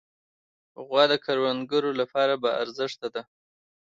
[0.85, 3.21] غوا د کروندګرو لپاره باارزښته ده.